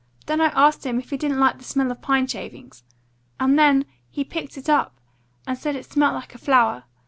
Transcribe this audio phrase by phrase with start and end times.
[0.25, 2.83] Then I asked him if he didn't like the smell of pine shavings.
[3.39, 4.99] And then he picked it up,
[5.45, 6.85] and said it smelt like a flower.